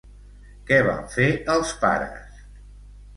[0.69, 1.27] Què van fer
[1.57, 2.41] els pares?